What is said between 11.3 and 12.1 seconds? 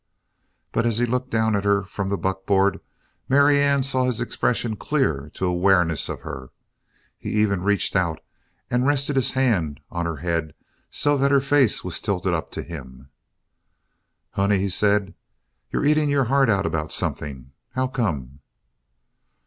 face was